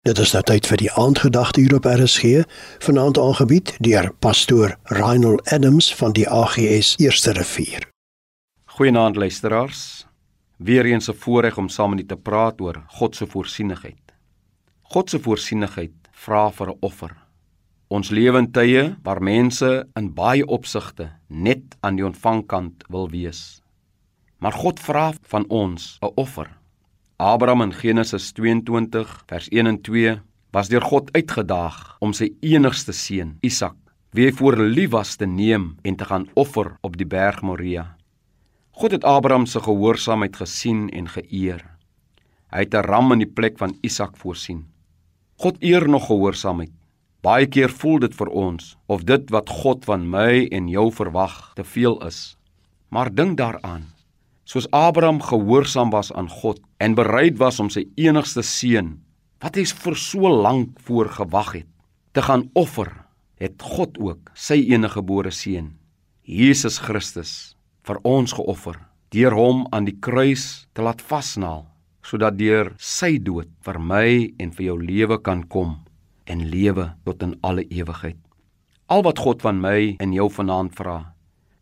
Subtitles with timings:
[0.00, 2.46] Dit is nou tyd vir die aandgedagte hier op RSG,
[2.80, 7.84] vanaand aangebied deur pastoor Reinhold Adams van die AGS Eerste Rivier.
[8.78, 10.06] Goeienaand luisteraars.
[10.56, 14.14] Weereens 'n voorreg om saam met u te praat oor God se voorsienigheid.
[14.82, 17.16] God se voorsienigheid vra vir 'n offer.
[17.88, 23.62] Ons lewe in tye waar mense in baie opsigte net aan die ontvangkant wil wees.
[24.38, 26.59] Maar God vra van ons 'n offer.
[27.20, 30.12] Abraham in Genesis 22 vers 1 en 2
[30.56, 33.74] was deur God uitgedaag om sy enigste seun, Isak,
[34.16, 37.84] wie hy voor lief was te neem en te gaan offer op die berg Moria.
[38.72, 41.60] God het Abraham se gehoorsaamheid gesien en geëer.
[42.56, 44.64] Hy het 'n ram in die plek van Isak voorsien.
[45.36, 46.72] God eer nog gehoorsaamheid.
[47.20, 51.52] Baie keer voel dit vir ons of dit wat God van my en jou verwag
[51.54, 52.38] te veel is.
[52.88, 53.92] Maar dink daaraan,
[54.44, 58.94] soos Abraham gehoorsaam was aan God en bereid was om sy enigste seun
[59.40, 61.68] wat hy vir so lank voor gewag het
[62.16, 62.90] te gaan offer,
[63.38, 65.76] het God ook sy eniggebore seun,
[66.26, 67.54] Jesus Christus,
[67.86, 68.80] vir ons geoffer
[69.14, 71.66] deur hom aan die kruis te laat vasnaal
[72.06, 74.08] sodat deur sy dood vir my
[74.40, 75.76] en vir jou lewe kan kom
[76.30, 78.18] en lewe tot in alle ewigheid.
[78.90, 81.12] Al wat God van my en jou vanaand vra,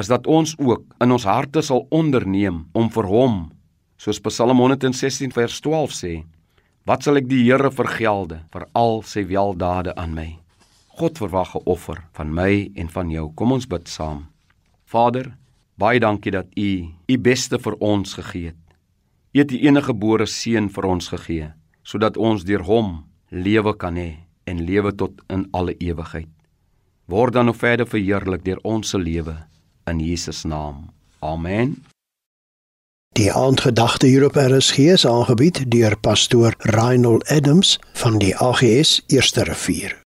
[0.00, 3.36] is dat ons ook in ons harte sal onderneem om vir hom,
[4.04, 6.12] soos Psalm 116 vers 12 sê,
[6.84, 10.26] wat sal ek die Here vergelde vir al sy weldade aan my?
[11.00, 13.32] God verwag 'n offer van my en van jou.
[13.34, 14.28] Kom ons bid saam.
[14.84, 15.36] Vader,
[15.78, 18.62] baie dankie dat U U beste vir ons gegee het.
[19.32, 21.52] U het U enige gebore seun vir ons gegee
[21.82, 26.28] sodat ons deur hom lewe kan hê en lewe tot in alle ewigheid.
[27.06, 29.36] Word dan nog verder verheerlik deur ons se lewe
[29.86, 30.90] in Jesus naam.
[31.20, 31.93] Amen.
[33.14, 39.44] Die aandgedagte hier op RSG is aangebied deur pastoor Reinhold Adams van die AGS Eerste
[39.44, 40.03] Rivier.